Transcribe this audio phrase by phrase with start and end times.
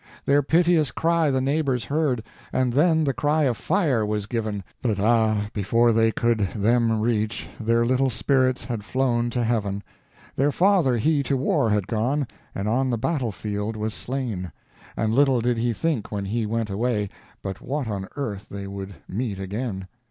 [0.25, 4.97] Their piteous cry the neighbors heard, And then the cry of fire was given; But,
[4.99, 5.49] ah!
[5.53, 9.83] before they could them reach, Their little spirits had flown to heaven.
[10.35, 12.25] Their father he to war had gone,
[12.55, 14.51] And on the battle field was slain;
[14.95, 17.11] But little did he think when he went away,
[17.43, 19.87] But what on earth they would meet again.